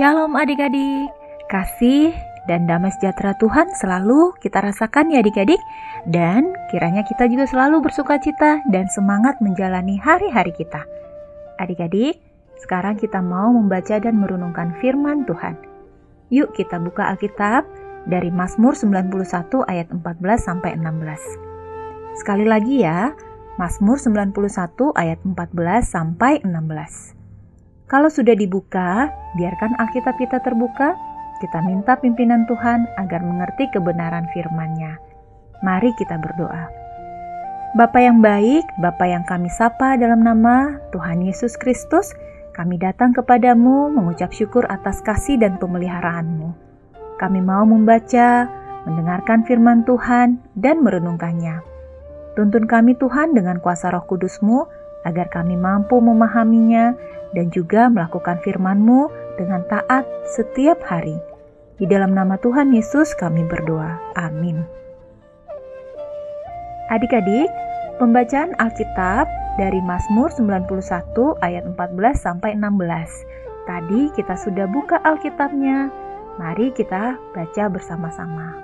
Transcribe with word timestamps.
Shalom 0.00 0.32
adik-adik, 0.32 1.12
kasih 1.52 2.16
dan 2.48 2.64
damai 2.64 2.88
sejahtera 2.88 3.36
Tuhan 3.36 3.68
selalu 3.76 4.32
kita 4.40 4.64
rasakan 4.64 5.12
ya 5.12 5.20
adik-adik 5.20 5.60
dan 6.08 6.56
kiranya 6.72 7.04
kita 7.04 7.28
juga 7.28 7.44
selalu 7.44 7.84
bersuka 7.84 8.16
cita 8.16 8.64
dan 8.72 8.88
semangat 8.88 9.36
menjalani 9.44 10.00
hari-hari 10.00 10.56
kita. 10.56 10.88
Adik-adik, 11.60 12.16
sekarang 12.64 12.96
kita 12.96 13.20
mau 13.20 13.52
membaca 13.52 14.00
dan 14.00 14.16
merenungkan 14.16 14.72
firman 14.80 15.28
Tuhan. 15.28 15.60
Yuk 16.32 16.56
kita 16.56 16.80
buka 16.80 17.12
Alkitab 17.12 17.68
dari 18.08 18.32
Mazmur 18.32 18.72
91 18.72 19.12
ayat 19.68 19.92
14 19.92 20.00
sampai 20.40 20.80
16. 20.80 22.24
Sekali 22.24 22.48
lagi 22.48 22.88
ya, 22.88 23.12
Mazmur 23.60 24.00
91 24.00 24.32
ayat 24.96 25.20
14 25.28 25.84
sampai 25.84 26.40
16. 26.40 27.19
Kalau 27.90 28.06
sudah 28.06 28.38
dibuka, 28.38 29.10
biarkan 29.34 29.74
Alkitab 29.74 30.14
kita 30.14 30.38
terbuka. 30.46 30.94
Kita 31.42 31.58
minta 31.66 31.98
pimpinan 31.98 32.46
Tuhan 32.46 32.86
agar 32.94 33.18
mengerti 33.26 33.66
kebenaran 33.74 34.30
firman-Nya. 34.30 34.94
Mari 35.66 35.90
kita 35.98 36.14
berdoa. 36.22 36.70
Bapa 37.74 37.98
yang 37.98 38.22
baik, 38.22 38.62
Bapa 38.78 39.10
yang 39.10 39.26
kami 39.26 39.50
sapa 39.50 39.98
dalam 39.98 40.22
nama 40.22 40.78
Tuhan 40.94 41.18
Yesus 41.26 41.58
Kristus, 41.58 42.14
kami 42.54 42.78
datang 42.78 43.10
kepadamu 43.10 43.90
mengucap 43.90 44.30
syukur 44.30 44.70
atas 44.70 45.02
kasih 45.02 45.42
dan 45.42 45.58
pemeliharaanmu. 45.58 46.54
Kami 47.18 47.42
mau 47.42 47.66
membaca, 47.66 48.46
mendengarkan 48.86 49.42
firman 49.50 49.82
Tuhan, 49.82 50.38
dan 50.54 50.78
merenungkannya. 50.86 51.58
Tuntun 52.38 52.70
kami 52.70 52.94
Tuhan 53.02 53.34
dengan 53.34 53.58
kuasa 53.58 53.90
roh 53.90 54.06
kudusmu, 54.06 54.79
agar 55.04 55.32
kami 55.32 55.56
mampu 55.56 55.98
memahaminya 55.98 56.92
dan 57.32 57.48
juga 57.54 57.88
melakukan 57.88 58.42
firman-Mu 58.42 59.08
dengan 59.38 59.64
taat 59.70 60.04
setiap 60.36 60.82
hari. 60.84 61.16
Di 61.80 61.88
dalam 61.88 62.12
nama 62.12 62.36
Tuhan 62.36 62.76
Yesus 62.76 63.16
kami 63.16 63.46
berdoa. 63.48 63.96
Amin. 64.18 64.60
Adik-adik, 66.92 67.48
pembacaan 67.96 68.52
Alkitab 68.60 69.24
dari 69.56 69.80
Mazmur 69.80 70.28
91 70.34 70.68
ayat 71.40 71.64
14 71.64 72.18
sampai 72.18 72.58
16. 72.58 73.64
Tadi 73.64 74.10
kita 74.18 74.34
sudah 74.36 74.66
buka 74.68 75.00
Alkitabnya. 75.06 75.88
Mari 76.36 76.74
kita 76.74 77.16
baca 77.32 77.64
bersama-sama. 77.70 78.58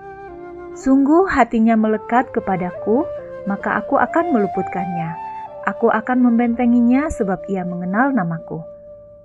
Sungguh 0.76 1.24
hatinya 1.24 1.72
melekat 1.78 2.28
kepadaku, 2.36 3.06
maka 3.48 3.80
aku 3.80 3.96
akan 3.96 4.34
meluputkannya 4.34 5.25
Aku 5.66 5.90
akan 5.90 6.22
membentenginya 6.22 7.10
sebab 7.10 7.42
ia 7.50 7.66
mengenal 7.66 8.14
namaku. 8.14 8.62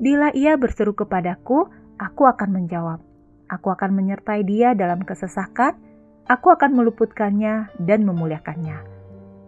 Bila 0.01 0.33
ia 0.33 0.57
berseru 0.57 0.97
kepadaku, 0.97 1.69
aku 2.01 2.25
akan 2.25 2.49
menjawab. 2.49 2.97
Aku 3.45 3.69
akan 3.69 3.93
menyertai 3.93 4.41
dia 4.41 4.73
dalam 4.73 5.05
kesesakan, 5.05 5.77
aku 6.25 6.49
akan 6.49 6.73
meluputkannya 6.73 7.69
dan 7.77 8.09
memuliakannya. 8.09 8.81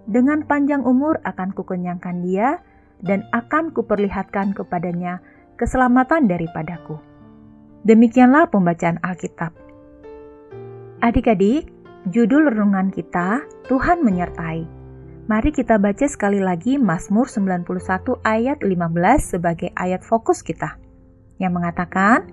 Dengan 0.06 0.46
panjang 0.46 0.86
umur 0.86 1.18
akan 1.26 1.58
kukenyangkan 1.58 2.22
dia, 2.22 2.62
dan 3.02 3.26
akan 3.34 3.74
kuperlihatkan 3.74 4.54
kepadanya 4.54 5.18
keselamatan 5.58 6.30
daripadaku. 6.30 7.02
Demikianlah 7.84 8.48
pembacaan 8.48 9.02
Alkitab. 9.02 9.52
Adik-adik, 11.04 11.68
judul 12.14 12.48
renungan 12.48 12.94
kita, 12.94 13.44
Tuhan 13.68 14.06
menyertai. 14.06 14.83
Mari 15.24 15.56
kita 15.56 15.80
baca 15.80 16.04
sekali 16.04 16.44
lagi 16.44 16.76
Mazmur 16.76 17.32
91 17.32 17.64
ayat 18.28 18.60
15 18.60 18.68
sebagai 19.24 19.72
ayat 19.72 20.04
fokus 20.04 20.44
kita. 20.44 20.76
Yang 21.40 21.64
mengatakan, 21.64 22.28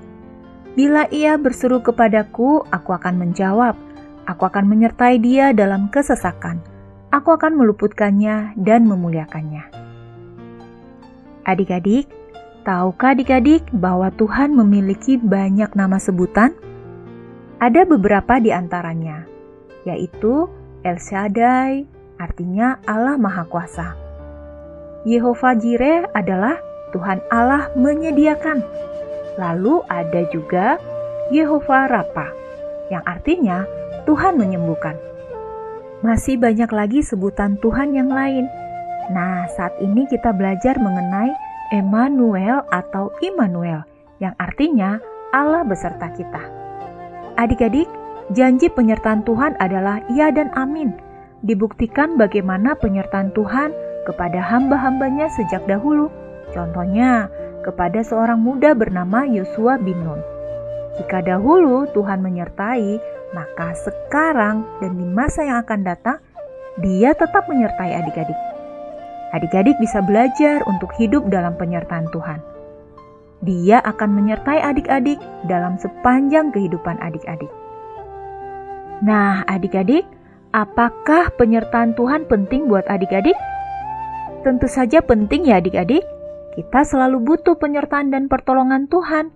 Bila 0.74 1.06
ia 1.14 1.38
berseru 1.38 1.86
kepadaku, 1.86 2.66
aku 2.66 2.90
akan 2.90 3.14
menjawab. 3.14 3.78
Aku 4.26 4.42
akan 4.42 4.66
menyertai 4.66 5.22
dia 5.22 5.54
dalam 5.54 5.86
kesesakan. 5.86 6.58
Aku 7.14 7.30
akan 7.30 7.58
meluputkannya 7.62 8.58
dan 8.58 8.90
memuliakannya. 8.90 9.70
Adik-adik, 11.46 12.10
tahukah 12.66 13.14
adik-adik 13.14 13.70
bahwa 13.70 14.10
Tuhan 14.18 14.50
memiliki 14.50 15.14
banyak 15.14 15.78
nama 15.78 16.02
sebutan? 16.02 16.58
Ada 17.62 17.86
beberapa 17.86 18.42
di 18.42 18.50
antaranya, 18.50 19.30
yaitu 19.86 20.50
El 20.82 20.98
Shaddai, 20.98 21.99
artinya 22.20 22.76
Allah 22.84 23.16
Maha 23.16 23.48
Kuasa. 23.48 23.96
Yehova 25.08 25.56
Jireh 25.56 26.04
adalah 26.12 26.60
Tuhan 26.92 27.24
Allah 27.32 27.72
menyediakan. 27.72 28.60
Lalu 29.40 29.80
ada 29.88 30.28
juga 30.28 30.76
Yehova 31.32 31.88
Rapa, 31.88 32.28
yang 32.92 33.00
artinya 33.08 33.64
Tuhan 34.04 34.36
menyembuhkan. 34.36 35.00
Masih 36.04 36.36
banyak 36.36 36.68
lagi 36.68 37.00
sebutan 37.00 37.56
Tuhan 37.64 37.96
yang 37.96 38.12
lain. 38.12 38.44
Nah, 39.08 39.48
saat 39.56 39.72
ini 39.80 40.04
kita 40.12 40.36
belajar 40.36 40.76
mengenai 40.76 41.32
Emmanuel 41.72 42.60
atau 42.68 43.08
Immanuel, 43.24 43.88
yang 44.20 44.36
artinya 44.36 45.00
Allah 45.32 45.64
beserta 45.64 46.12
kita. 46.12 46.42
Adik-adik, 47.40 47.88
janji 48.36 48.68
penyertaan 48.68 49.24
Tuhan 49.24 49.56
adalah 49.56 50.04
ya 50.12 50.28
dan 50.34 50.52
amin 50.52 51.09
dibuktikan 51.40 52.20
bagaimana 52.20 52.76
penyertaan 52.76 53.32
Tuhan 53.32 53.72
kepada 54.04 54.40
hamba-hambanya 54.40 55.28
sejak 55.32 55.64
dahulu. 55.64 56.12
Contohnya, 56.50 57.30
kepada 57.60 58.00
seorang 58.00 58.40
muda 58.40 58.72
bernama 58.72 59.28
Yosua 59.28 59.76
bin 59.80 60.00
Nun. 60.00 60.20
Jika 60.98 61.22
dahulu 61.22 61.86
Tuhan 61.92 62.20
menyertai, 62.24 62.98
maka 63.30 63.72
sekarang 63.78 64.66
dan 64.82 64.98
di 64.98 65.06
masa 65.06 65.46
yang 65.46 65.62
akan 65.62 65.80
datang, 65.86 66.18
dia 66.82 67.14
tetap 67.14 67.46
menyertai 67.46 67.94
adik-adik. 68.02 68.38
Adik-adik 69.30 69.78
bisa 69.78 70.02
belajar 70.02 70.66
untuk 70.66 70.90
hidup 70.98 71.30
dalam 71.30 71.54
penyertaan 71.54 72.10
Tuhan. 72.10 72.42
Dia 73.40 73.78
akan 73.80 74.10
menyertai 74.10 74.60
adik-adik 74.60 75.16
dalam 75.46 75.78
sepanjang 75.78 76.50
kehidupan 76.50 76.98
adik-adik. 76.98 77.48
Nah, 79.00 79.46
adik-adik, 79.48 80.04
Apakah 80.50 81.30
penyertaan 81.38 81.94
Tuhan 81.94 82.26
penting 82.26 82.66
buat 82.66 82.82
adik-adik? 82.90 83.38
Tentu 84.42 84.66
saja 84.66 84.98
penting 84.98 85.46
ya 85.46 85.62
adik-adik. 85.62 86.02
Kita 86.58 86.82
selalu 86.82 87.22
butuh 87.22 87.54
penyertaan 87.54 88.10
dan 88.10 88.26
pertolongan 88.26 88.90
Tuhan. 88.90 89.30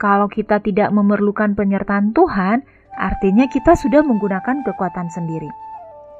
Kalau 0.00 0.32
kita 0.32 0.64
tidak 0.64 0.88
memerlukan 0.96 1.52
penyertaan 1.52 2.16
Tuhan, 2.16 2.64
artinya 2.96 3.44
kita 3.52 3.76
sudah 3.76 4.00
menggunakan 4.00 4.64
kekuatan 4.64 5.12
sendiri. 5.12 5.52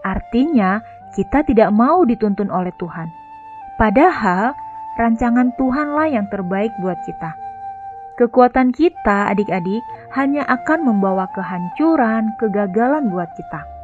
Artinya, 0.05 0.85
kita 1.17 1.41
tidak 1.49 1.73
mau 1.73 2.05
dituntun 2.05 2.53
oleh 2.53 2.77
Tuhan. 2.77 3.09
Padahal, 3.81 4.53
rancangan 5.01 5.57
Tuhanlah 5.57 6.13
yang 6.13 6.29
terbaik 6.29 6.77
buat 6.85 7.01
kita. 7.09 7.33
Kekuatan 8.21 8.77
kita, 8.77 9.33
adik-adik, 9.33 9.81
hanya 10.13 10.45
akan 10.45 10.85
membawa 10.85 11.25
kehancuran, 11.33 12.37
kegagalan 12.37 13.09
buat 13.09 13.33
kita. 13.33 13.76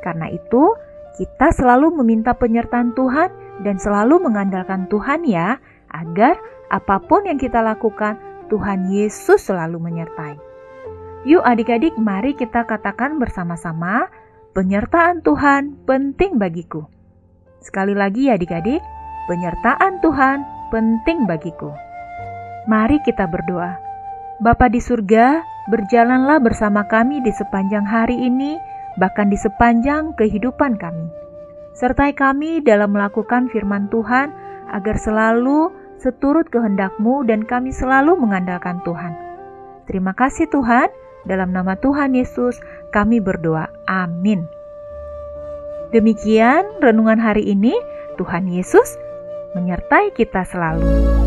Karena 0.00 0.28
itu, 0.32 0.74
kita 1.20 1.52
selalu 1.52 2.00
meminta 2.00 2.32
penyertaan 2.32 2.96
Tuhan 2.96 3.28
dan 3.64 3.76
selalu 3.76 4.24
mengandalkan 4.24 4.88
Tuhan 4.88 5.28
ya, 5.28 5.60
agar 5.92 6.40
apa 6.72 7.02
pun 7.02 7.26
yang 7.26 7.36
kita 7.36 7.60
lakukan, 7.60 8.16
Tuhan 8.48 8.90
Yesus 8.90 9.46
selalu 9.46 9.78
menyertai. 9.78 10.38
Yuk 11.28 11.44
adik-adik, 11.44 11.94
mari 12.00 12.32
kita 12.32 12.64
katakan 12.64 13.20
bersama-sama, 13.20 14.08
penyertaan 14.56 15.20
Tuhan 15.20 15.84
penting 15.84 16.40
bagiku. 16.40 16.88
Sekali 17.60 17.92
lagi 17.92 18.32
ya 18.32 18.40
adik-adik, 18.40 18.80
penyertaan 19.28 20.00
Tuhan 20.00 20.42
penting 20.72 21.28
bagiku. 21.28 21.70
Mari 22.64 23.04
kita 23.04 23.28
berdoa. 23.28 23.76
Bapa 24.40 24.72
di 24.72 24.80
surga, 24.80 25.44
berjalanlah 25.68 26.40
bersama 26.40 26.88
kami 26.88 27.20
di 27.20 27.28
sepanjang 27.36 27.84
hari 27.84 28.16
ini, 28.16 28.56
bahkan 29.00 29.32
di 29.32 29.40
sepanjang 29.40 30.12
kehidupan 30.20 30.76
kami. 30.76 31.08
Sertai 31.72 32.12
kami 32.12 32.60
dalam 32.60 32.92
melakukan 32.92 33.48
firman 33.48 33.88
Tuhan 33.88 34.28
agar 34.68 35.00
selalu 35.00 35.72
seturut 35.96 36.52
kehendak-Mu 36.52 37.24
dan 37.24 37.48
kami 37.48 37.72
selalu 37.72 38.20
mengandalkan 38.20 38.84
Tuhan. 38.84 39.16
Terima 39.88 40.12
kasih 40.12 40.46
Tuhan, 40.52 40.92
dalam 41.24 41.56
nama 41.56 41.76
Tuhan 41.80 42.12
Yesus 42.12 42.60
kami 42.92 43.18
berdoa. 43.24 43.72
Amin. 43.88 44.44
Demikian 45.90 46.68
renungan 46.78 47.18
hari 47.18 47.48
ini, 47.48 47.74
Tuhan 48.20 48.46
Yesus 48.46 49.00
menyertai 49.58 50.14
kita 50.14 50.46
selalu. 50.46 51.19